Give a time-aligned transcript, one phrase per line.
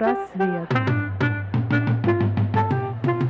[0.00, 0.66] Психпросвет.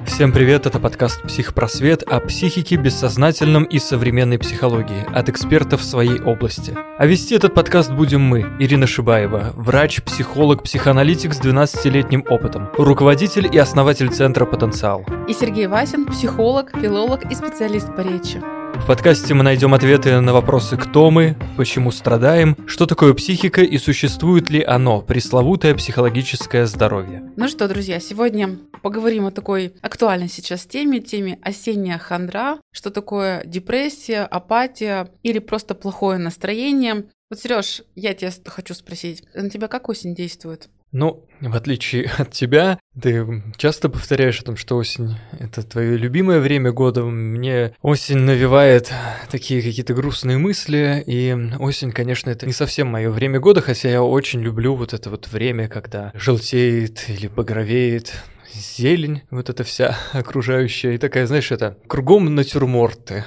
[0.06, 6.21] Всем привет, это подкаст «Психпросвет» о психике, бессознательном и современной психологии от экспертов в своей
[6.21, 6.76] области.
[6.97, 13.48] А вести этот подкаст будем мы, Ирина Шибаева, врач, психолог, психоаналитик с 12-летним опытом, руководитель
[13.52, 15.04] и основатель Центра «Потенциал».
[15.26, 18.41] И Сергей Васин, психолог, филолог и специалист по речи.
[18.80, 23.79] В подкасте мы найдем ответы на вопросы «Кто мы?», «Почему страдаем?», «Что такое психика?» и
[23.79, 27.30] «Существует ли оно?» Пресловутое психологическое здоровье.
[27.37, 33.45] Ну что, друзья, сегодня поговорим о такой актуальной сейчас теме, теме осенняя хандра, что такое
[33.45, 37.05] депрессия, апатия или просто плохое настроение.
[37.28, 40.69] Вот, Сереж, я тебя хочу спросить, на тебя как осень действует?
[40.93, 46.41] Ну, в отличие от тебя, ты часто повторяешь о том, что осень— это твое любимое
[46.41, 47.05] время года.
[47.05, 48.93] Мне осень навевает
[49.31, 54.03] такие какие-то грустные мысли, и осень, конечно, это не совсем мое время года, хотя я
[54.03, 58.12] очень люблю вот это вот время, когда желтеет или багровеет,
[58.53, 63.25] зелень, вот эта вся окружающая, и такая, знаешь, это кругом натюрморты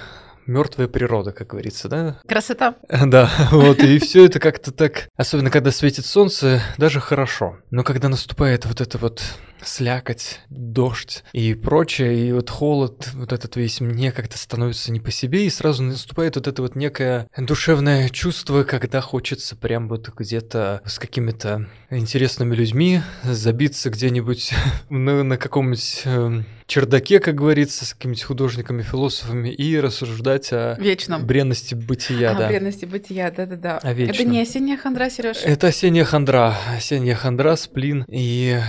[0.48, 2.20] мертвая природа, как говорится, да?
[2.28, 2.76] Красота.
[2.90, 7.58] Да, вот, и все это как-то так, особенно когда светит солнце, даже хорошо.
[7.72, 9.22] Но когда наступает вот это вот
[9.66, 15.12] слякоть, дождь и прочее, и вот холод, вот этот весь мне как-то становится не по
[15.12, 20.82] себе, и сразу наступает вот это вот некое душевное чувство, когда хочется прям вот где-то
[20.86, 24.54] с какими-то интересными людьми забиться где-нибудь
[24.90, 31.26] на, на каком-нибудь эм, чердаке, как говорится, с какими-то художниками, философами и рассуждать о Вечном.
[31.26, 32.48] бренности бытия, а, да.
[32.48, 33.80] бренности бытия, да-да-да.
[33.84, 35.38] Это не осенняя хандра, Сереж?
[35.44, 38.60] Это осенняя хандра, осенняя хандра, сплин и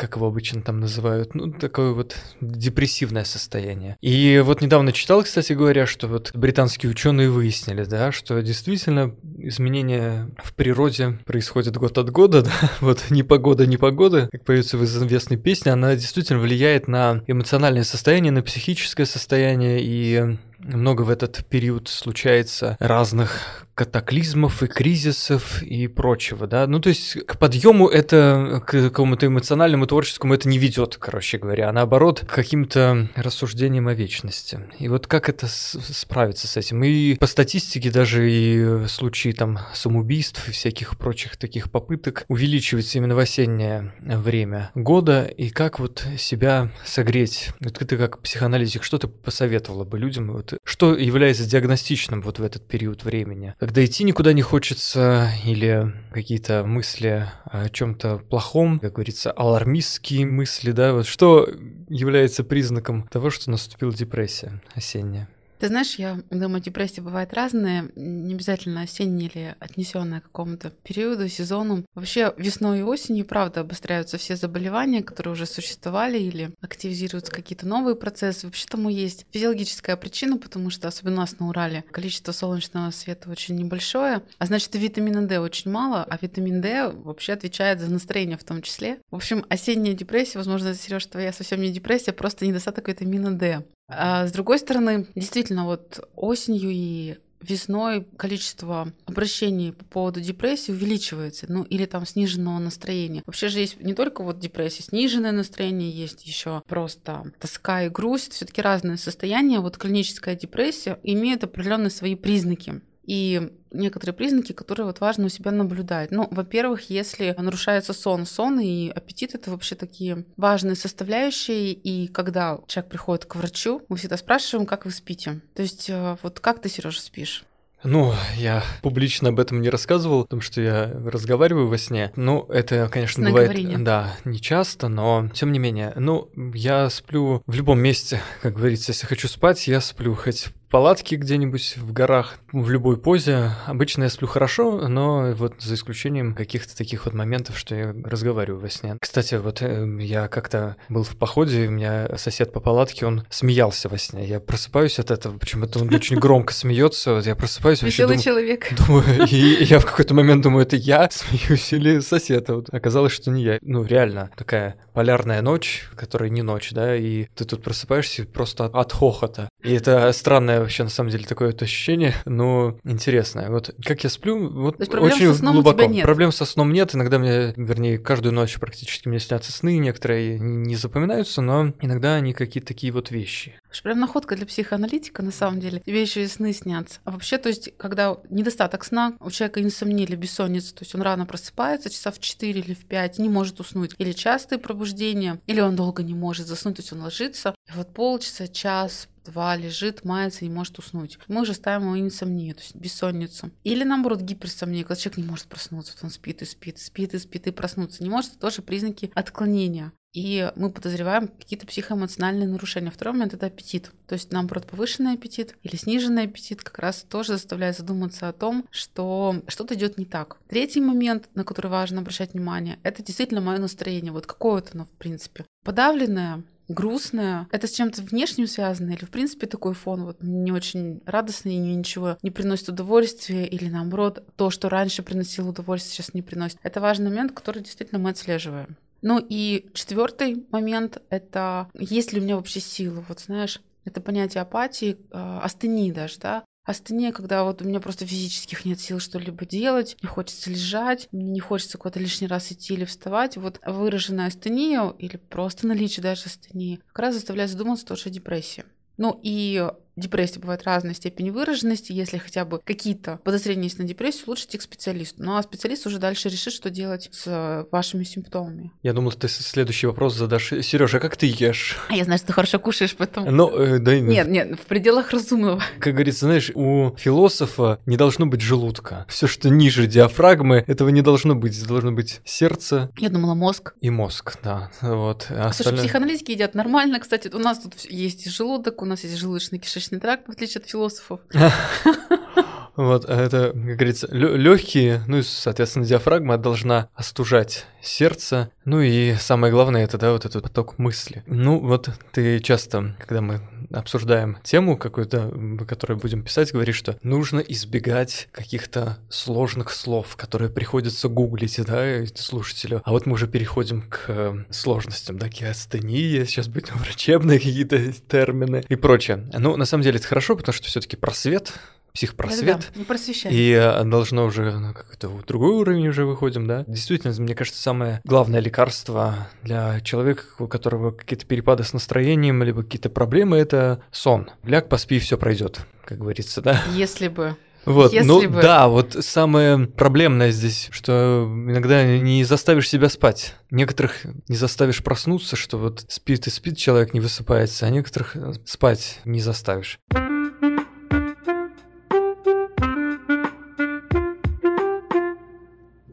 [0.00, 3.98] как его обычно там называют, ну, такое вот депрессивное состояние.
[4.00, 10.30] И вот недавно читал, кстати говоря, что вот британские ученые выяснили, да, что действительно изменения
[10.42, 14.84] в природе происходят год от года, да, вот не погода, не погода, как поется в
[14.84, 21.44] известной песне, она действительно влияет на эмоциональное состояние, на психическое состояние, и много в этот
[21.46, 26.66] период случается разных катаклизмов и кризисов и прочего, да.
[26.66, 31.70] Ну, то есть к подъему это, к какому-то эмоциональному, творческому это не ведет, короче говоря,
[31.70, 34.60] а наоборот, к каким-то рассуждениям о вечности.
[34.78, 36.84] И вот как это справиться с этим?
[36.84, 43.14] И по статистике даже и случаи там самоубийств и всяких прочих таких попыток увеличивается именно
[43.14, 47.48] в осеннее время года, и как вот себя согреть?
[47.60, 52.42] Вот ты как психоаналитик, что ты посоветовала бы людям, вот, что является диагностичным вот в
[52.42, 53.54] этот период времени?
[53.70, 60.72] Когда идти никуда не хочется, или какие-то мысли о чем-то плохом, как говорится, алармистские мысли,
[60.72, 61.48] да, вот что
[61.88, 65.28] является признаком того, что наступила депрессия осенняя?
[65.60, 71.28] Ты знаешь, я думаю, депрессия бывает разная, не обязательно осенняя или отнесенная к какому-то периоду,
[71.28, 71.84] сезону.
[71.94, 77.94] Вообще весной и осенью, правда, обостряются все заболевания, которые уже существовали, или активизируются какие-то новые
[77.94, 78.46] процессы.
[78.46, 83.28] Вообще тому есть физиологическая причина, потому что, особенно у нас на Урале, количество солнечного света
[83.28, 88.38] очень небольшое, а значит, витамина D очень мало, а витамин D вообще отвечает за настроение
[88.38, 89.00] в том числе.
[89.10, 93.62] В общем, осенняя депрессия, возможно, Сереж, твоя совсем не депрессия, просто недостаток витамина D.
[93.90, 101.46] А с другой стороны, действительно, вот осенью и весной количество обращений по поводу депрессии увеличивается,
[101.48, 103.22] ну или там сниженного настроения.
[103.26, 108.34] Вообще же есть не только вот депрессия, сниженное настроение, есть еще просто тоска и грусть,
[108.34, 109.60] все-таки разные состояния.
[109.60, 112.82] Вот клиническая депрессия имеет определенные свои признаки.
[113.04, 116.10] И некоторые признаки, которые вот важно у себя наблюдать.
[116.10, 121.72] Ну, во-первых, если нарушается сон, сон и аппетит это вообще такие важные составляющие.
[121.72, 125.40] И когда человек приходит к врачу, мы всегда спрашиваем, как вы спите.
[125.54, 127.44] То есть э, вот как ты, Сережа, спишь?
[127.82, 132.12] Ну, я публично об этом не рассказывал, потому что я разговариваю во сне.
[132.14, 135.92] Ну, это, конечно, бывает, да, не часто, но тем не менее.
[135.96, 141.16] Ну, я сплю в любом месте, как говорится, если хочу спать, я сплю хоть палатке
[141.16, 143.50] где-нибудь в горах, в любой позе.
[143.66, 148.60] Обычно я сплю хорошо, но вот за исключением каких-то таких вот моментов, что я разговариваю
[148.60, 148.96] во сне.
[149.00, 153.88] Кстати, вот э, я как-то был в походе, у меня сосед по палатке, он смеялся
[153.88, 154.26] во сне.
[154.26, 157.14] Я просыпаюсь от этого, почему-то он очень громко смеется.
[157.14, 158.68] Вот я просыпаюсь вообще Веселый человек.
[158.86, 162.48] Думаю, и я в какой-то момент думаю, это я смеюсь или сосед.
[162.48, 163.58] А вот оказалось, что не я.
[163.62, 168.92] Ну, реально, такая полярная ночь, которая не ночь, да, и ты тут просыпаешься просто от
[168.92, 169.48] хохота.
[169.64, 173.48] И это странное вообще на самом деле такое вот ощущение, но интересное.
[173.48, 175.76] Вот как я сплю, вот То есть очень со сном глубоко.
[175.76, 176.04] У тебя нет.
[176.04, 176.94] Проблем со сном нет.
[176.94, 182.34] Иногда мне, вернее, каждую ночь практически мне снятся сны, некоторые не запоминаются, но иногда они
[182.34, 183.58] какие-то такие вот вещи.
[183.82, 185.80] Прям находка для психоаналитика, на самом деле.
[185.80, 187.00] Тебе еще и сны снятся.
[187.04, 191.26] А вообще, то есть, когда недостаток сна, у человека инсомния бессонница, то есть он рано
[191.26, 193.94] просыпается, часа в 4 или в 5, не может уснуть.
[193.98, 197.92] Или частые пробуждения, или он долго не может заснуть, то есть он ложится, и вот
[197.94, 201.18] полчаса, час, два лежит, мается, не может уснуть.
[201.28, 203.50] Мы уже ставим ему инсомнию, то есть бессонницу.
[203.64, 207.18] Или наоборот гиперсомния, когда человек не может проснуться, вот он спит и спит, спит и
[207.18, 209.92] спит и проснуться не может, это тоже признаки отклонения.
[210.12, 212.90] И мы подозреваем какие-то психоэмоциональные нарушения.
[212.90, 213.92] Второй момент— это аппетит.
[214.06, 218.66] То есть, наоборот, повышенный аппетит или сниженный аппетит как раз тоже заставляет задуматься о том,
[218.70, 220.38] что что-то идет не так.
[220.48, 224.12] Третий момент, на который важно обращать внимание, это действительно мое настроение.
[224.12, 225.44] Вот какое-то оно, в принципе.
[225.64, 227.46] Подавленное, грустное.
[227.52, 231.58] Это с чем-то внешним связано или, в принципе, такой фон вот не очень радостный, и
[231.58, 236.58] ничего не приносит удовольствия или, наоборот, то, что раньше приносило удовольствие, сейчас не приносит.
[236.62, 238.76] Это важный момент, который действительно мы отслеживаем.
[239.02, 244.42] Ну и четвертый момент— это есть ли у меня вообще силы, вот знаешь, это понятие
[244.42, 249.46] апатии, э, астении даже, да, Астения, когда вот у меня просто физических нет сил что-либо
[249.46, 253.36] делать, не хочется лежать, мне не хочется куда-то лишний раз идти или вставать.
[253.36, 258.64] Вот выраженная астения или просто наличие даже астении как раз заставляет задуматься тоже о депрессии.
[258.98, 259.66] Ну и
[260.00, 261.92] депрессии бывает разной степени выраженности.
[261.92, 265.22] Если хотя бы какие-то подозрения есть на депрессию, лучше идти к специалисту.
[265.22, 268.72] Ну а специалист уже дальше решит, что делать с вашими симптомами.
[268.82, 270.52] Я думал, ты следующий вопрос задашь.
[270.62, 271.78] Сережа, а как ты ешь?
[271.88, 273.30] А я знаю, что ты хорошо кушаешь, поэтому...
[273.30, 275.62] Ну, э, да, нет, нет, в пределах разумного.
[275.78, 279.06] Как говорится, знаешь, у философа не должно быть желудка.
[279.08, 281.66] Все, что ниже диафрагмы, этого не должно быть.
[281.66, 282.90] Должно быть сердце.
[282.98, 283.74] Я думала, мозг.
[283.80, 284.70] И мозг, да.
[284.80, 285.26] Вот.
[285.30, 285.52] А остальное...
[285.52, 287.00] Слушай, психоаналитики едят нормально.
[287.00, 289.58] Кстати, у нас тут есть желудок, у нас есть желудочный
[289.90, 291.20] желудочный тракт, в отличие от философов.
[292.80, 298.50] Вот, а это, как говорится, легкие, ну и, соответственно, диафрагма должна остужать сердце.
[298.64, 301.22] Ну и самое главное, это, да, вот этот поток мысли.
[301.26, 305.30] Ну, вот ты часто, когда мы обсуждаем тему какую-то,
[305.68, 312.80] которую будем писать, говоришь, что нужно избегать каких-то сложных слов, которые приходится гуглить, да, слушателю.
[312.86, 318.64] А вот мы уже переходим к э, сложностям, да, геостения, сейчас будут врачебные какие-то термины
[318.70, 319.28] и прочее.
[319.38, 321.52] Ну, на самом деле это хорошо, потому что все таки просвет
[321.92, 322.70] психпросвет.
[322.74, 326.64] Да, да, и э, должно уже на какой-то другой уровень уже выходим, да.
[326.66, 332.62] Действительно, мне кажется, самое главное лекарство для человека, у которого какие-то перепады с настроением, либо
[332.62, 334.30] какие-то проблемы, это сон.
[334.44, 336.62] Ляг, поспи, и все пройдет, как говорится, да.
[336.74, 337.36] Если бы.
[337.64, 338.40] Вот, Если ну бы...
[338.40, 343.34] да, вот самое проблемное здесь, что иногда не заставишь себя спать.
[343.50, 348.16] Некоторых не заставишь проснуться, что вот спит и спит человек, не высыпается, а некоторых
[348.46, 349.78] спать не заставишь.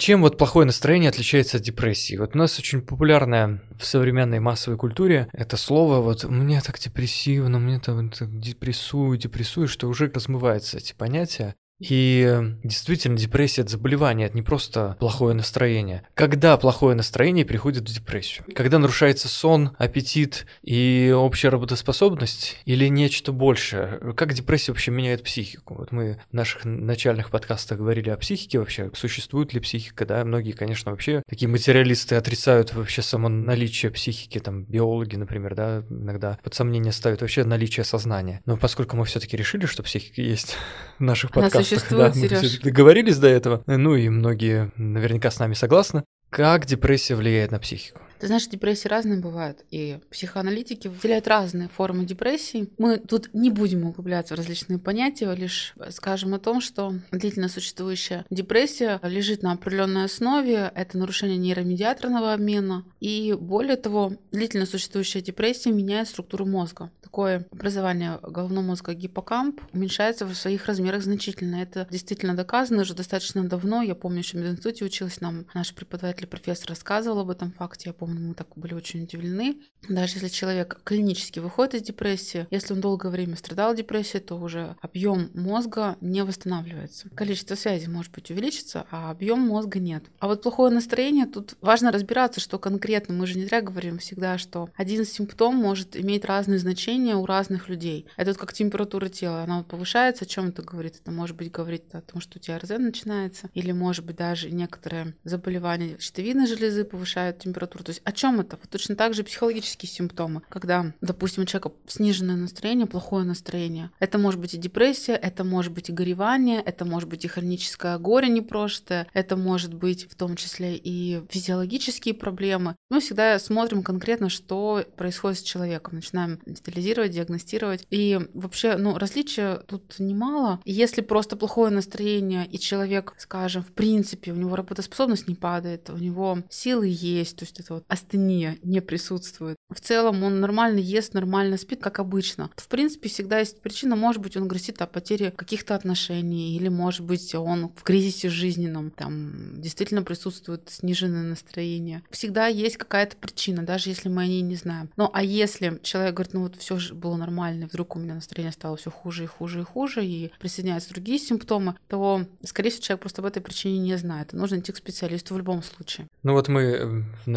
[0.07, 2.15] Чем вот плохое настроение отличается от депрессии?
[2.15, 7.59] Вот у нас очень популярное в современной массовой культуре это слово вот «мне так депрессивно»,
[7.59, 11.56] «мне там депрессую», «депрессую», что уже размываются эти понятия.
[11.79, 16.03] И действительно, депрессия– это заболевание, это не просто плохое настроение.
[16.15, 18.45] Когда плохое настроение приходит в депрессию?
[18.56, 24.00] Когда нарушается сон, аппетит и общая работоспособность или нечто большее?
[24.15, 25.75] Как депрессия вообще меняет психику?
[25.75, 30.23] Вот мы в наших начальных подкастах говорили о психике вообще, существует ли психика, да?
[30.25, 36.39] Многие, конечно, вообще такие материалисты отрицают вообще само наличие психики, там, биологи, например, да, иногда
[36.44, 38.41] под сомнение ставят вообще наличие сознания.
[38.45, 40.56] Но поскольку мы все таки решили, что психика есть
[40.97, 42.59] в наших подкастах, существует, да, Сереж.
[42.59, 43.63] Договорились до этого.
[43.68, 46.03] Ну и многие наверняка с нами согласны.
[46.30, 48.01] Как депрессия влияет на психику?
[48.19, 52.69] Ты знаешь, депрессии разные бывают, и психоаналитики выделяют разные формы депрессии.
[52.78, 58.26] Мы тут не будем углубляться в различные понятия, лишь скажем о том, что длительно существующая
[58.30, 65.71] депрессия лежит на определенной основе, это нарушение нейромедиаторного обмена, и более того, длительно существующая депрессия
[65.71, 66.92] меняет структуру мозга.
[67.02, 71.56] Такое образование головного мозга гиппокамп уменьшается в своих размерах значительно.
[71.56, 73.81] Это действительно доказано уже достаточно давно.
[73.81, 77.90] Я помню, еще в мединституте училась, нам наш преподаватель, профессор рассказывал об этом факте.
[77.90, 79.57] Я помню, мы так были очень удивлены.
[79.87, 84.76] Даже если человек клинически выходит из депрессии, если он долгое время страдал депрессией, то уже
[84.81, 87.09] объем мозга не восстанавливается.
[87.09, 90.04] Количество связей может быть увеличится, а объем мозга нет.
[90.19, 93.14] А вот плохое настроение, тут важно разбираться, что конкретно.
[93.14, 97.69] Мы же не зря говорим всегда, что один симптом может иметь разные значения у разных
[97.69, 98.07] людей.
[98.18, 99.44] Это вот как температура тела.
[99.44, 100.99] Она вот повышается, о чем это говорит?
[101.02, 104.52] Это может быть говорит о том, что у тебя РЗ начинается, или может быть даже
[104.52, 107.83] некоторые заболевания щитовидной железы повышают температуру.
[107.83, 108.57] То есть о чем это?
[108.69, 113.92] Точно так же психологические симптомы, когда, допустим, у человека сниженное настроение, плохое настроение.
[113.99, 117.97] Это может быть и депрессия, это может быть и горевание, это может быть и хроническое
[117.97, 122.75] горе непрожитое, это может быть в том числе и физиологические проблемы.
[122.89, 127.85] Мы всегда смотрим конкретно, что происходит с человеком, начинаем детализировать, диагностировать.
[127.89, 130.59] И вообще, ну, различия тут немало.
[130.66, 135.97] Если просто плохое настроение, и человек, скажем, в принципе, у него работоспособность не падает, у
[135.97, 139.57] него силы есть, то есть это вот астения не присутствует.
[139.69, 142.49] В целом он нормально ест, нормально спит, как обычно.
[142.56, 147.01] В принципе, всегда есть причина, может быть, он грустит о потере каких-то отношений, или, может
[147.01, 152.03] быть, он в кризисе жизненном, там действительно присутствует сниженное настроение.
[152.09, 154.89] Всегда есть какая-то причина, даже если мы о ней не знаем.
[154.95, 158.15] Ну, а если человек говорит, ну вот все же было нормально, и вдруг у меня
[158.15, 162.83] настроение стало все хуже и хуже и хуже, и присоединяются другие симптомы, то, скорее всего,
[162.83, 164.33] человек просто об этой причине не знает.
[164.33, 166.07] нужно идти к специалисту в любом случае.
[166.23, 167.27] Ну вот мы э, в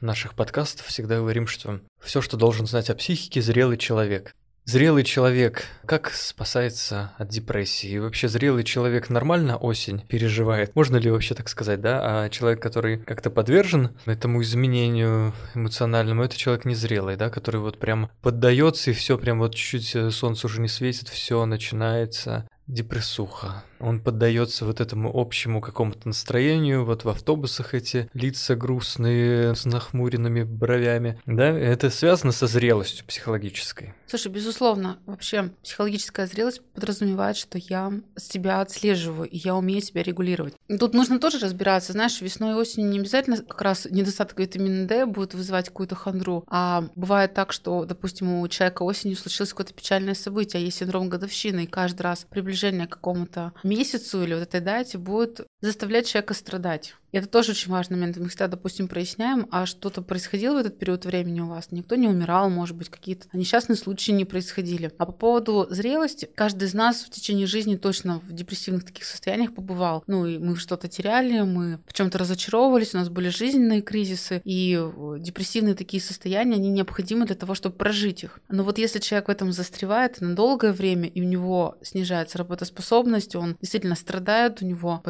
[0.00, 4.34] наших подкастов всегда говорим, что все, что должен знать о психике, зрелый человек.
[4.64, 7.90] Зрелый человек как спасается от депрессии?
[7.90, 10.76] И вообще зрелый человек нормально осень переживает?
[10.76, 12.00] Можно ли вообще так сказать, да?
[12.02, 18.10] А человек, который как-то подвержен этому изменению эмоциональному, это человек незрелый, да, который вот прям
[18.22, 23.64] поддается и все прям вот чуть-чуть э, солнце уже не светит, все начинается депрессуха.
[23.80, 30.42] Он поддается вот этому общему какому-то настроению, вот в автобусах эти лица грустные, с нахмуренными
[30.42, 33.94] бровями, да, это связано со зрелостью психологической.
[34.06, 40.54] Слушай, безусловно, вообще психологическая зрелость подразумевает, что я себя отслеживаю, и я умею себя регулировать.
[40.68, 45.06] Тут нужно тоже разбираться, знаешь, весной и осенью не обязательно как раз недостаток витамина D
[45.06, 50.14] будет вызывать какую-то хандру, а бывает так, что, допустим, у человека осенью случилось какое-то печальное
[50.14, 54.60] событие, а есть синдром годовщины, и каждый раз приближение к какому-то месяцу или вот этой
[54.60, 56.94] дате будет заставлять человека страдать.
[57.12, 58.16] И это тоже очень важный момент.
[58.18, 61.72] Мы всегда, допустим, проясняем, а что-то происходило в этот период времени у вас.
[61.72, 64.92] Никто не умирал, может быть, какие-то несчастные случаи не происходили.
[64.96, 69.54] А по поводу зрелости, каждый из нас в течение жизни точно в депрессивных таких состояниях
[69.54, 70.04] побывал.
[70.06, 74.80] Ну, и мы что-то теряли, мы в чем-то разочаровывались, у нас были жизненные кризисы, и
[75.18, 78.38] депрессивные такие состояния, они необходимы для того, чтобы прожить их.
[78.48, 83.34] Но вот если человек в этом застревает на долгое время, и у него снижается работоспособность,
[83.34, 85.00] он действительно страдает, у него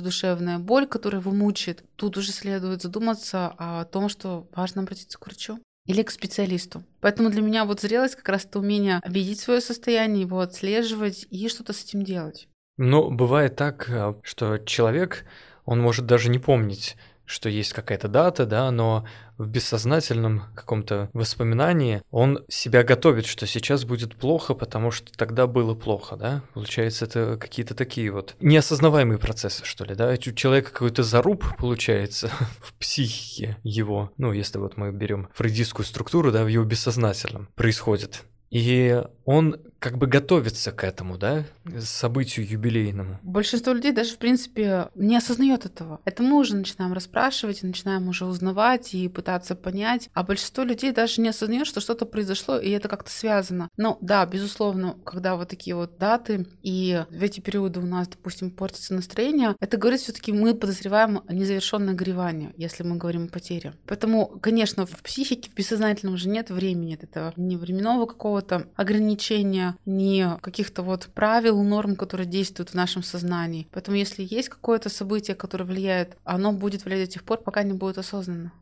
[0.00, 5.18] появляется душевная боль, которая его мучает, тут уже следует задуматься о том, что важно обратиться
[5.18, 6.82] к врачу или к специалисту.
[7.00, 11.48] Поэтому для меня вот зрелость как раз это умение видеть свое состояние, его отслеживать и
[11.48, 12.48] что-то с этим делать.
[12.76, 15.24] Но бывает так, э, что человек,
[15.64, 16.96] он может даже не помнить,
[17.30, 19.04] что есть какая-то дата, да, но
[19.38, 25.74] в бессознательном каком-то воспоминании он себя готовит, что сейчас будет плохо, потому что тогда было
[25.74, 26.42] плохо, да?
[26.52, 30.10] Получается, это какие-то такие вот неосознаваемые процессы, что ли, да?
[30.12, 36.32] У человека какой-то заруб получается в психике его, ну, если вот мы берем фрейдистскую структуру,
[36.32, 38.24] да, в его бессознательном происходит.
[38.50, 41.44] И он как бы готовится к этому, да,
[41.80, 43.18] событию юбилейному.
[43.22, 46.00] Большинство людей даже, в принципе, не осознает этого.
[46.04, 50.10] Это мы уже начинаем расспрашивать, начинаем уже узнавать и пытаться понять.
[50.12, 53.68] А большинство людей даже не осознает, что что-то произошло, и это как-то связано.
[53.78, 58.50] Но да, безусловно, когда вот такие вот даты, и в эти периоды у нас, допустим,
[58.50, 63.72] портится настроение, это говорит все-таки мы подозреваем незавершенное горевание, если мы говорим о потере.
[63.86, 70.26] Поэтому, конечно, в психике, в бессознательном уже нет времени, этого не временного какого-то ограничения, ни
[70.40, 73.68] каких-то вот правил, норм, которые действуют в нашем сознании.
[73.72, 77.72] Поэтому если есть какое-то событие, которое влияет, оно будет влиять до тех пор, пока не
[77.72, 78.52] будет осознанно.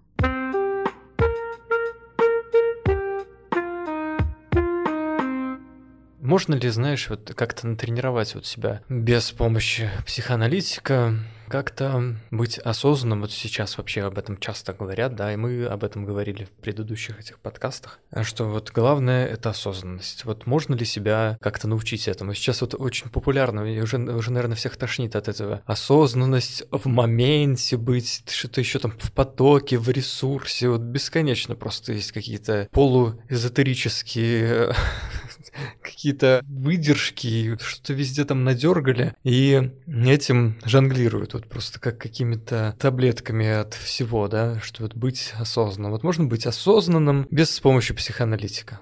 [6.29, 11.15] Можно ли, знаешь, вот как-то натренировать вот себя без помощи психоаналитика,
[11.49, 16.05] как-то быть осознанным, вот сейчас вообще об этом часто говорят, да, и мы об этом
[16.05, 20.25] говорили в предыдущих этих подкастах, что вот главное— это осознанность.
[20.25, 22.35] Вот можно ли себя как-то научить этому?
[22.35, 25.63] Сейчас вот очень популярно, и уже, уже, наверное, всех тошнит от этого.
[25.67, 32.13] Осознанность в моменте быть, что-то еще там в потоке, в ресурсе, вот бесконечно просто есть
[32.13, 34.75] какие-то полуэзотерические
[35.83, 43.75] какие-то выдержки, что-то везде там надергали, и этим жонглируют вот просто как какими-то таблетками от
[43.75, 45.93] всего, да, что вот быть осознанным.
[45.93, 48.81] Вот можно быть осознанным без помощи психоаналитика.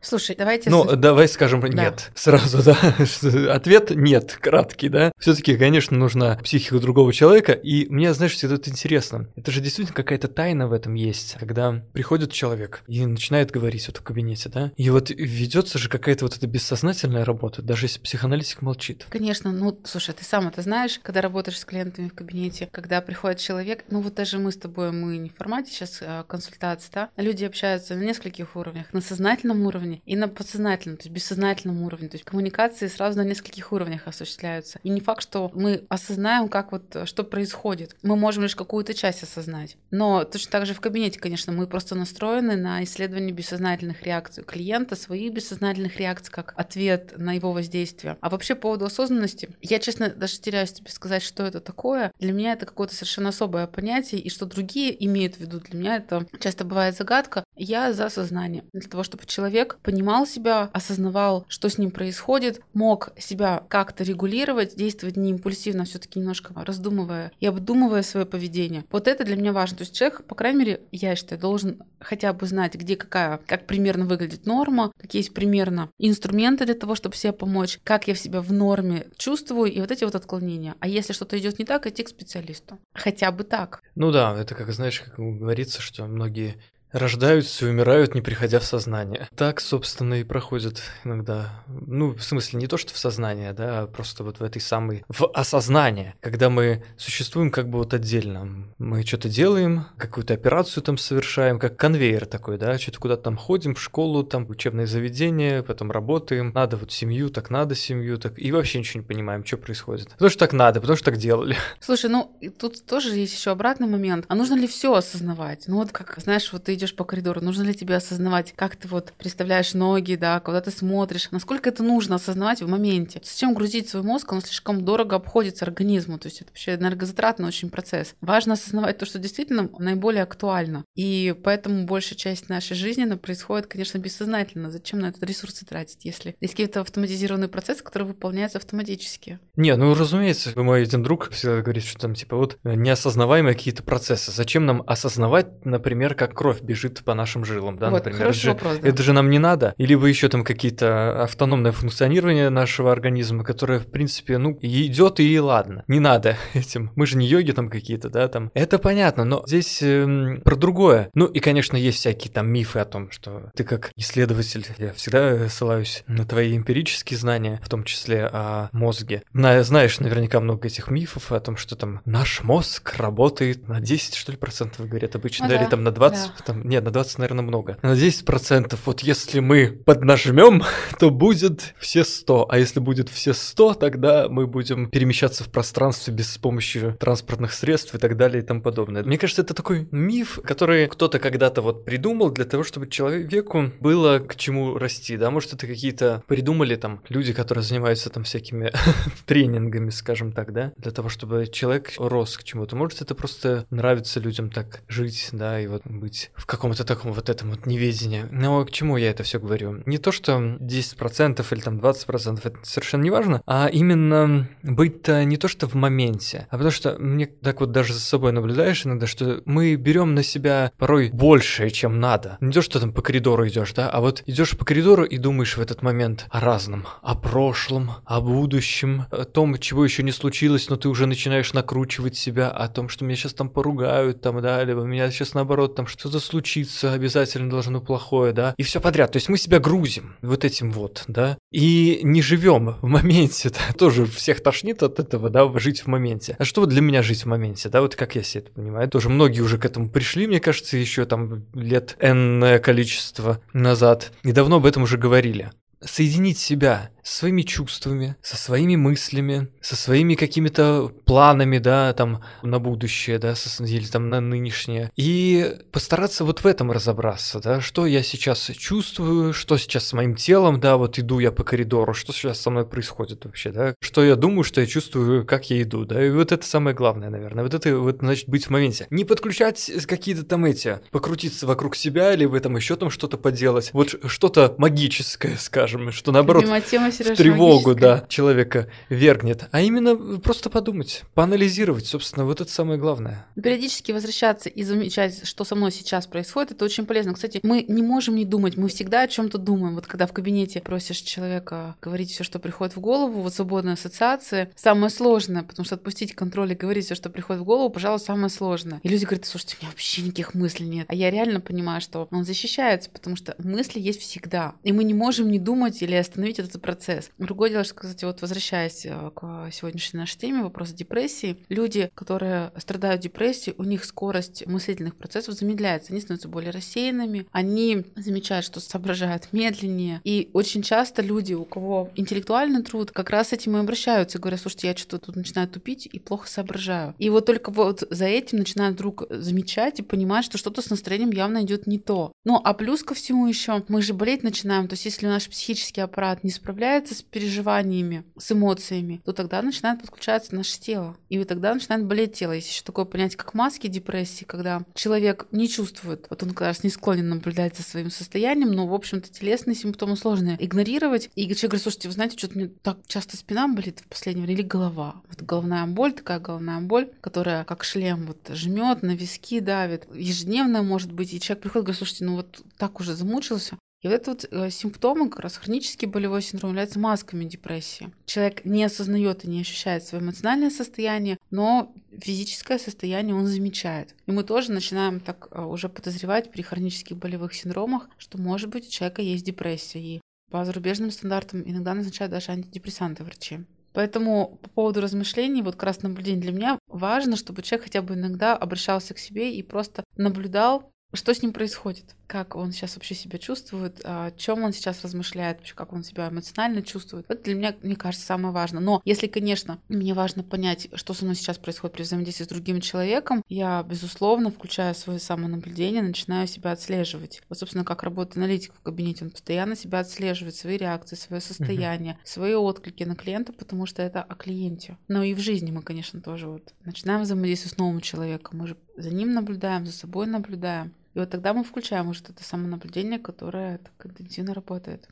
[0.00, 0.70] Слушай, давайте...
[0.70, 1.68] Ну, давай скажем да.
[1.68, 2.10] нет.
[2.14, 3.54] Сразу, да.
[3.54, 5.12] Ответ нет, краткий, да.
[5.18, 7.52] все таки конечно, нужна психика другого человека.
[7.52, 9.28] И мне, знаешь, всегда это интересно.
[9.36, 11.36] Это же действительно какая-то тайна в этом есть.
[11.38, 16.24] Когда приходит человек и начинает говорить вот в кабинете, да, и вот ведется же какая-то
[16.24, 19.06] вот эта бессознательная работа, даже если психоаналитик молчит.
[19.10, 23.38] Конечно, ну, слушай, ты сам это знаешь, когда работаешь с клиентами в кабинете, когда приходит
[23.38, 27.10] человек, ну вот даже мы с тобой, мы не в формате сейчас а, консультации, да,
[27.16, 32.08] люди общаются на нескольких уровнях, на сознательном уровне и на подсознательном, то есть бессознательном уровне,
[32.08, 34.78] то есть коммуникации сразу на нескольких уровнях осуществляются.
[34.82, 37.96] И не факт, что мы осознаем, как вот что происходит.
[38.02, 39.76] Мы можем лишь какую-то часть осознать.
[39.90, 44.96] Но точно так же в кабинете, конечно, мы просто настроены на исследование бессознательных реакций клиента,
[44.96, 48.16] своих бессознательных реакций, как ответ на его воздействие.
[48.20, 52.12] А вообще по поводу осознанности, я, честно, даже теряюсь тебе сказать, что это такое.
[52.18, 55.96] Для меня это какое-то совершенно особое понятие, и что другие имеют в виду, для меня
[55.96, 57.44] это часто бывает загадка.
[57.56, 58.64] Я за осознание.
[58.74, 64.76] Для того, чтобы человек понимал себя, осознавал, что с ним происходит, мог себя как-то регулировать,
[64.76, 68.84] действовать не импульсивно, все таки немножко раздумывая и обдумывая свое поведение.
[68.90, 69.78] Вот это для меня важно.
[69.78, 73.66] То есть человек, по крайней мере, я считаю, должен хотя бы знать, где какая, как
[73.66, 78.40] примерно выглядит норма, какие есть примерно инструменты для того, чтобы себе помочь, как я себя
[78.40, 80.74] в норме чувствую, и вот эти вот отклонения.
[80.80, 82.78] А если что-то идет не так, идти к специалисту.
[82.92, 83.82] Хотя бы так.
[83.94, 86.56] Ну да, это как, знаешь, как говорится, что многие
[86.92, 89.28] Рождаются и умирают, не приходя в сознание.
[89.36, 91.62] Так, собственно, и проходит иногда.
[91.66, 95.04] Ну, в смысле, не то, что в сознание, да, а просто вот в этой самой...
[95.08, 98.68] В осознание, когда мы существуем как бы вот отдельно.
[98.78, 103.74] Мы что-то делаем, какую-то операцию там совершаем, как конвейер такой, да, что-то куда-то там ходим,
[103.74, 106.52] в школу, там, учебное заведение, потом работаем.
[106.54, 108.38] Надо вот семью, так надо семью, так...
[108.38, 110.10] И вообще ничего не понимаем, что происходит.
[110.10, 111.56] Потому что так надо, потому что так делали.
[111.80, 114.24] Слушай, ну, тут тоже есть еще обратный момент.
[114.28, 115.64] А нужно ли все осознавать?
[115.66, 118.88] Ну, вот как, знаешь, вот ты идешь по коридору, нужно ли тебе осознавать, как ты
[118.88, 123.20] вот представляешь ноги, да, куда ты смотришь, насколько это нужно осознавать в моменте.
[123.22, 127.70] Зачем грузить свой мозг, он слишком дорого обходится организму, то есть это вообще энергозатратный очень
[127.70, 128.14] процесс.
[128.20, 130.84] Важно осознавать то, что действительно наиболее актуально.
[130.94, 134.70] И поэтому большая часть нашей жизни она происходит, конечно, бессознательно.
[134.70, 139.38] Зачем на это ресурсы тратить, если есть какие-то автоматизированные процессы, которые выполняются автоматически?
[139.56, 144.30] Не, ну разумеется, мой один друг всегда говорит, что там типа вот неосознаваемые какие-то процессы.
[144.30, 148.28] Зачем нам осознавать, например, как кровь бежит по нашим жилам, да, вот, например.
[148.28, 148.88] Это же, вопрос, да.
[148.88, 149.74] это же нам не надо.
[149.78, 155.40] Или бы еще там какие-то автономное функционирование нашего организма, которое, в принципе, ну, идет и
[155.40, 155.84] ладно.
[155.88, 156.92] Не надо этим.
[156.94, 158.50] Мы же не йоги там какие-то, да, там.
[158.54, 161.10] Это понятно, но здесь э, про другое.
[161.14, 165.48] Ну и, конечно, есть всякие там мифы о том, что ты как исследователь, я всегда
[165.48, 169.22] ссылаюсь на твои эмпирические знания, в том числе о мозге.
[169.32, 174.14] На, знаешь наверняка много этих мифов о том, что там наш мозг работает на 10,
[174.14, 176.44] что ли, процентов, говорят обычно, да, да, или там на 20, да.
[176.44, 177.78] там, нет, на 20, наверное, много.
[177.82, 180.62] На 10% вот если мы поднажмем,
[180.98, 182.46] то будет все 100.
[182.48, 187.52] А если будет все 100, тогда мы будем перемещаться в пространстве без с помощью транспортных
[187.52, 189.02] средств и так далее и тому подобное.
[189.02, 194.18] Мне кажется, это такой миф, который кто-то когда-то вот придумал для того, чтобы человеку было
[194.18, 198.72] к чему расти, да, может это какие-то придумали там люди, которые занимаются там всякими
[199.26, 202.76] тренингами, скажем так, да, для того, чтобы человек рос к чему-то.
[202.76, 207.28] Может это просто нравится людям так жить, да, и вот быть в каком-то таком вот
[207.28, 208.24] этом вот неведении.
[208.30, 209.82] Но к чему я это все говорю?
[209.84, 215.36] Не то, что 10% или там 20%, это совершенно не важно, а именно быть-то не
[215.36, 219.06] то, что в моменте, а потому что мне так вот даже за собой наблюдаешь иногда,
[219.06, 222.38] что мы берем на себя порой большее, чем надо.
[222.40, 225.58] Не то, что там по коридору идешь, да, а вот идешь по коридору и думаешь
[225.58, 230.70] в этот момент о разном, о прошлом, о будущем, о том, чего еще не случилось,
[230.70, 234.64] но ты уже начинаешь накручивать себя о том, что меня сейчас там поругают, там, да,
[234.64, 239.10] либо меня сейчас наоборот там что-то случится, обязательно должно плохое, да, и все подряд.
[239.10, 243.72] То есть мы себя грузим вот этим вот, да, и не живем в моменте, да?
[243.76, 246.36] тоже всех тошнит от этого, да, жить в моменте.
[246.38, 249.08] А что для меня жить в моменте, да, вот как я себе это понимаю, тоже
[249.08, 254.56] многие уже к этому пришли, мне кажется, еще там лет энное количество назад, и давно
[254.56, 255.50] об этом уже говорили.
[255.84, 262.58] Соединить себя со своими чувствами, со своими мыслями, со своими какими-то планами, да, там, на
[262.58, 264.90] будущее, да, или там на нынешнее.
[264.96, 270.14] И постараться вот в этом разобраться, да, что я сейчас чувствую, что сейчас с моим
[270.14, 274.04] телом, да, вот иду я по коридору, что сейчас со мной происходит вообще, да, что
[274.04, 277.42] я думаю, что я чувствую, как я иду, да, и вот это самое главное, наверное,
[277.42, 278.86] вот это вот, значит, быть в моменте.
[278.90, 283.70] Не подключать какие-то там эти, покрутиться вокруг себя, или в этом еще там что-то поделать,
[283.72, 286.42] вот что-то магическое, скажем, что наоборот...
[286.42, 292.50] Любимая тема в тревогу, да, человека вергнет, а именно просто подумать, поанализировать, собственно, вот это
[292.50, 293.26] самое главное.
[293.34, 297.14] Периодически возвращаться и замечать, что со мной сейчас происходит, это очень полезно.
[297.14, 299.74] Кстати, мы не можем не думать, мы всегда о чем-то думаем.
[299.74, 304.50] Вот когда в кабинете просишь человека говорить все, что приходит в голову, вот свободная ассоциация,
[304.56, 308.28] самое сложное, потому что отпустить контроль и говорить все, что приходит в голову, пожалуй, самое
[308.28, 308.80] сложное.
[308.82, 310.86] И люди говорят, слушайте, у меня вообще никаких мыслей нет.
[310.88, 314.54] А я реально понимаю, что он защищается, потому что мысли есть всегда.
[314.62, 316.77] И мы не можем не думать или остановить этот процесс.
[317.18, 322.52] Другое дело, что, кстати, вот возвращаясь э, к сегодняшней нашей теме, вопрос депрессии, люди, которые
[322.56, 328.60] страдают депрессией, у них скорость мыслительных процессов замедляется, они становятся более рассеянными, они замечают, что
[328.60, 330.00] соображают медленнее.
[330.04, 334.68] И очень часто люди, у кого интеллектуальный труд, как раз этим и обращаются, говорят, слушайте,
[334.68, 336.94] я что-то тут начинаю тупить и плохо соображаю.
[336.98, 341.10] И вот только вот за этим начинают вдруг замечать и понимать, что что-то с настроением
[341.10, 342.12] явно идет не то.
[342.24, 344.68] Ну, а плюс ко всему еще мы же болеть начинаем.
[344.68, 349.80] То есть, если наш психический аппарат не справляется с переживаниями, с эмоциями, то тогда начинает
[349.80, 350.96] подключаться наше тело.
[351.08, 352.32] И вот тогда начинает болеть тело.
[352.32, 356.70] Есть еще такое понятие, как маски депрессии, когда человек не чувствует, вот он раз не
[356.70, 361.10] склонен наблюдать за своим состоянием, но, в общем-то, телесные симптомы сложно игнорировать.
[361.14, 364.40] И человек говорит, слушайте, вы знаете, что-то мне так часто спина болит в последнее время,
[364.40, 365.02] или голова.
[365.08, 369.86] Вот головная боль, такая головная боль, которая как шлем вот жмет, на виски давит.
[369.94, 373.94] Ежедневная может быть, и человек приходит говорит, слушайте, ну вот так уже замучился, и вот
[373.94, 377.92] это вот э, симптомы, как раз хронический болевой синдром, являются масками депрессии.
[378.06, 383.94] Человек не осознает и не ощущает свое эмоциональное состояние, но физическое состояние он замечает.
[384.06, 388.66] И мы тоже начинаем так э, уже подозревать при хронических болевых синдромах, что, может быть,
[388.66, 389.80] у человека есть депрессия.
[389.80, 390.00] И
[390.32, 393.40] по зарубежным стандартам иногда назначают даже антидепрессанты врачи.
[393.74, 397.94] Поэтому по поводу размышлений, вот как раз наблюдение для меня важно, чтобы человек хотя бы
[397.94, 402.94] иногда обращался к себе и просто наблюдал, что с ним происходит как он сейчас вообще
[402.94, 407.04] себя чувствует, о чем он сейчас размышляет, вообще как он себя эмоционально чувствует.
[407.08, 408.62] Это для меня, мне кажется, самое важное.
[408.62, 412.60] Но если, конечно, мне важно понять, что со мной сейчас происходит при взаимодействии с другим
[412.60, 417.20] человеком, я, безусловно, включая свое самонаблюдение, начинаю себя отслеживать.
[417.28, 421.94] Вот, собственно, как работает аналитик в кабинете, он постоянно себя отслеживает, свои реакции, свое состояние,
[421.94, 422.00] угу.
[422.04, 424.78] свои отклики на клиента, потому что это о клиенте.
[424.88, 428.56] Но и в жизни мы, конечно, тоже вот начинаем взаимодействовать с новым человеком, мы же
[428.78, 430.72] за ним наблюдаем, за собой наблюдаем.
[430.94, 434.88] И вот тогда мы включаем уже это самонаблюдение, которое так интенсивно работает.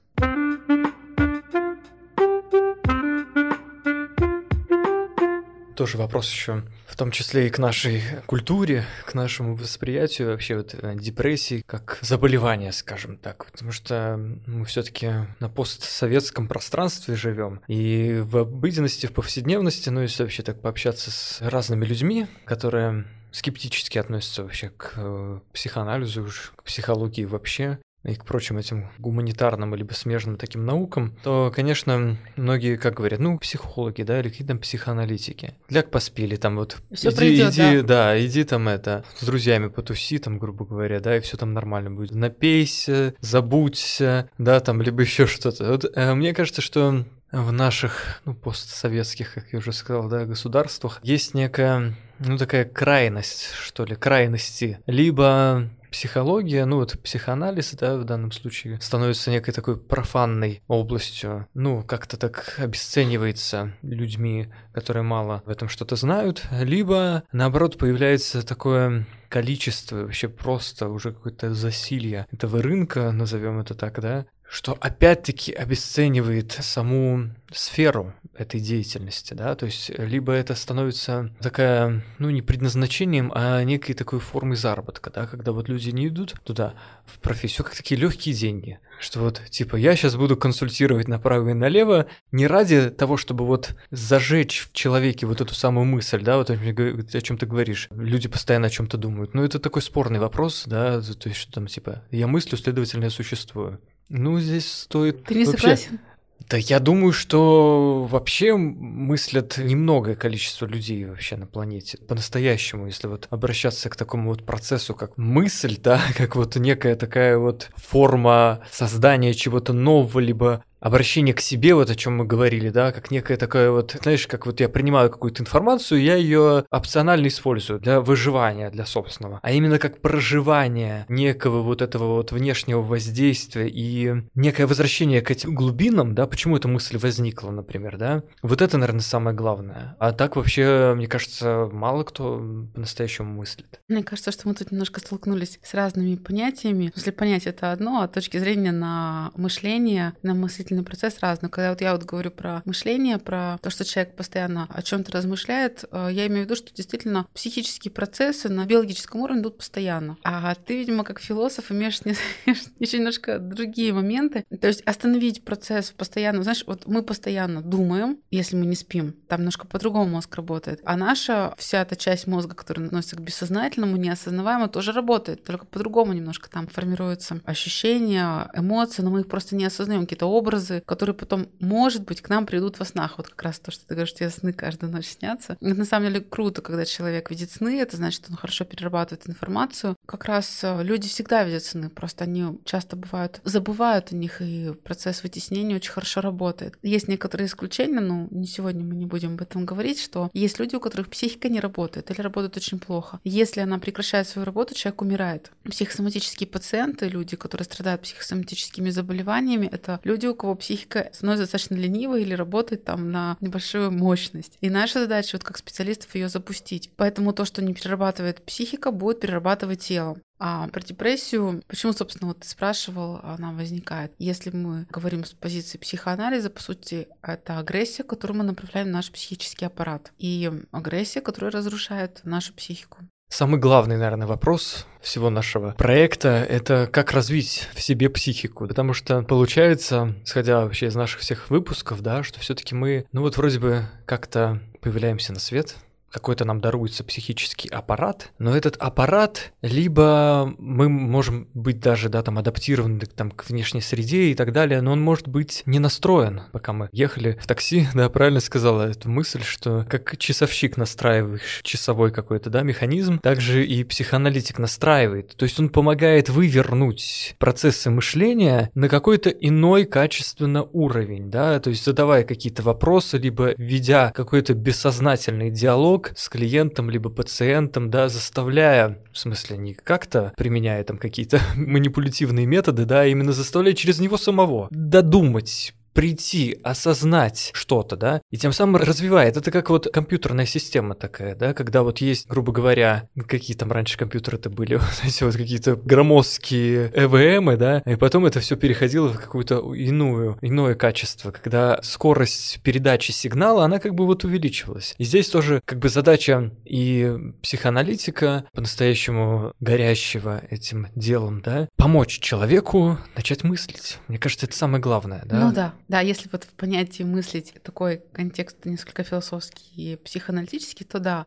[5.76, 10.74] Тоже вопрос еще, в том числе и к нашей культуре, к нашему восприятию вообще вот
[10.74, 18.22] э, депрессии как заболевания, скажем так, потому что мы все-таки на постсоветском пространстве живем и
[18.24, 23.04] в обыденности, в повседневности, ну если вообще так пообщаться с разными людьми, которые
[23.36, 29.92] скептически относятся вообще к э, психоанализу, к психологии вообще и к прочим этим гуманитарным либо
[29.92, 35.54] смежным таким наукам, то, конечно, многие, как говорят, ну, психологи, да, или какие-то психоаналитики.
[35.68, 37.82] Ляг поспели, там вот, всё иди, придёт, иди, да?
[37.82, 41.90] да, иди там это, с друзьями потуси, там, грубо говоря, да, и все там нормально
[41.90, 42.12] будет.
[42.12, 45.68] Напейся, забудься, да, там, либо еще что-то.
[45.72, 51.00] Вот, э, мне кажется, что в наших, ну, постсоветских, как я уже сказал, да, государствах
[51.02, 54.78] есть некая, ну, такая крайность, что ли, крайности.
[54.86, 61.82] Либо психология, ну вот психоанализ, да, в данном случае, становится некой такой профанной областью, ну,
[61.82, 70.02] как-то так обесценивается людьми, которые мало в этом что-то знают, либо, наоборот, появляется такое количество,
[70.02, 77.30] вообще просто уже какое-то засилье этого рынка, назовем это так, да, что опять-таки обесценивает саму
[77.52, 83.94] сферу этой деятельности, да, то есть либо это становится такая, ну, не предназначением, а некой
[83.94, 86.74] такой формой заработка, да, когда вот люди не идут туда,
[87.06, 91.54] в профессию, как такие легкие деньги, что вот, типа, я сейчас буду консультировать направо и
[91.54, 96.50] налево не ради того, чтобы вот зажечь в человеке вот эту самую мысль, да, вот
[96.50, 101.00] о чем ты говоришь, люди постоянно о чем-то думают, но это такой спорный вопрос, да,
[101.00, 103.80] то есть что там, типа, я мыслю, следовательно, я существую.
[104.08, 105.24] Ну, здесь стоит...
[105.24, 105.58] Ты не вообще...
[105.58, 106.00] согласен?
[106.48, 111.98] Да я думаю, что вообще мыслят немногое количество людей вообще на планете.
[111.98, 117.36] По-настоящему, если вот обращаться к такому вот процессу, как мысль, да, как вот некая такая
[117.36, 122.92] вот форма создания чего-то нового, либо обращение к себе, вот о чем мы говорили, да,
[122.92, 127.80] как некая такая вот, знаешь, как вот я принимаю какую-то информацию, я ее опционально использую
[127.80, 134.22] для выживания, для собственного, а именно как проживание некого вот этого вот внешнего воздействия и
[134.34, 139.00] некое возвращение к этим глубинам, да, почему эта мысль возникла, например, да, вот это, наверное,
[139.00, 139.96] самое главное.
[139.98, 142.38] А так вообще, мне кажется, мало кто
[142.74, 143.80] по-настоящему мыслит.
[143.88, 146.92] Мне кажется, что мы тут немножко столкнулись с разными понятиями.
[146.94, 151.48] Если понять это одно, а точки зрения на мышление, на мысль мыслительный процесс разный.
[151.48, 155.84] Когда вот я вот говорю про мышление, про то, что человек постоянно о чем-то размышляет,
[155.90, 160.16] э, я имею в виду, что действительно психические процессы на биологическом уровне идут постоянно.
[160.24, 162.00] А ты, видимо, как философ, имеешь
[162.80, 164.44] еще немножко другие моменты.
[164.60, 169.40] То есть остановить процесс постоянно, знаешь, вот мы постоянно думаем, если мы не спим, там
[169.40, 170.80] немножко по-другому мозг работает.
[170.84, 176.12] А наша вся эта часть мозга, которая относится к бессознательному, неосознаваемому, тоже работает, только по-другому
[176.12, 181.48] немножко там формируются ощущения, эмоции, но мы их просто не осознаем, какие-то образы, которые потом,
[181.60, 183.18] может быть, к нам придут во снах.
[183.18, 185.56] Вот как раз то, что ты говоришь, тебе сны каждую ночь снятся.
[185.60, 189.28] Это на самом деле круто, когда человек видит сны, это значит, что он хорошо перерабатывает
[189.28, 189.96] информацию.
[190.06, 194.72] Как раз э, люди всегда видят сны, просто они часто бывают, забывают о них, и
[194.84, 196.78] процесс вытеснения очень хорошо работает.
[196.82, 200.76] Есть некоторые исключения, но не сегодня мы не будем об этом говорить, что есть люди,
[200.76, 203.20] у которых психика не работает или работает очень плохо.
[203.24, 205.50] Если она прекращает свою работу, человек умирает.
[205.64, 212.22] Психосоматические пациенты, люди, которые страдают психосоматическими заболеваниями, это люди, у кого психика становится достаточно ленивой
[212.22, 214.56] или работает там на небольшую мощность.
[214.60, 216.90] И наша задача вот как специалистов ее запустить.
[216.96, 220.18] Поэтому то, что не перерабатывает психика, будет перерабатывать тело.
[220.38, 224.12] А про депрессию, почему, собственно, вот ты спрашивал, она возникает.
[224.18, 229.10] Если мы говорим с позиции психоанализа, по сути, это агрессия, которую мы направляем в наш
[229.10, 230.12] психический аппарат.
[230.18, 232.98] И агрессия, которая разрушает нашу психику.
[233.28, 238.66] Самый главный, наверное, вопрос всего нашего проекта— это как развить в себе психику.
[238.66, 243.22] Потому что получается, исходя вообще из наших всех выпусков, да, что все таки мы, ну
[243.22, 245.76] вот вроде бы как-то появляемся на свет,
[246.16, 252.38] какой-то нам даруется психический аппарат, но этот аппарат либо мы можем быть даже, да, там
[252.38, 256.40] адаптированы там, к внешней среде и так далее, но он может быть не настроен.
[256.52, 262.10] Пока мы ехали в такси, да, правильно сказала эту мысль, что как часовщик настраиваешь часовой
[262.10, 265.36] какой-то, да, механизм, также и психоаналитик настраивает.
[265.36, 271.84] То есть он помогает вывернуть процессы мышления на какой-то иной качественно уровень, да, то есть
[271.84, 279.18] задавая какие-то вопросы, либо ведя какой-то бессознательный диалог, с клиентом либо пациентом, да, заставляя, в
[279.18, 284.68] смысле, не как-то применяя там какие-то манипулятивные методы, да, а именно заставляя через него самого
[284.70, 289.38] додумать, прийти, осознать что-то, да, и тем самым развивает.
[289.38, 293.96] Это как вот компьютерная система такая, да, когда вот есть, грубо говоря, какие там раньше
[293.96, 299.18] компьютеры-то были, вот эти вот какие-то громоздкие ЭВМы, да, и потом это все переходило в
[299.18, 304.94] какую-то иную, иное качество, когда скорость передачи сигнала, она как бы вот увеличивалась.
[304.98, 312.98] И здесь тоже как бы задача и психоаналитика, по-настоящему горящего этим делом, да, помочь человеку
[313.14, 313.98] начать мыслить.
[314.08, 315.40] Мне кажется, это самое главное, да.
[315.40, 320.98] Ну да, да, если вот в понятии мыслить такой контекст несколько философский и психоаналитический, то
[320.98, 321.26] да.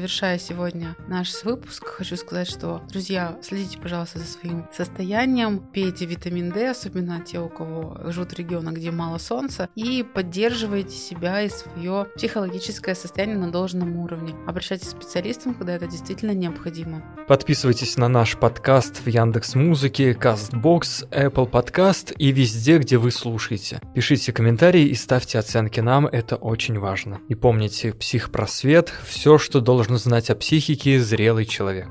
[0.00, 6.52] Завершая сегодня наш выпуск, хочу сказать, что, друзья, следите, пожалуйста, за своим состоянием, пейте витамин
[6.52, 11.50] D, особенно те, у кого живут в регионах, где мало солнца, и поддерживайте себя и
[11.50, 14.34] свое психологическое состояние на должном уровне.
[14.46, 17.04] Обращайтесь к специалистам, когда это действительно необходимо.
[17.28, 23.82] Подписывайтесь на наш подкаст в Яндекс Музыке, Castbox, Apple Podcast и везде, где вы слушаете.
[23.94, 27.20] Пишите комментарии и ставьте оценки нам, это очень важно.
[27.28, 31.88] И помните, психпросвет– все, что должен должен знать о психике зрелый человек.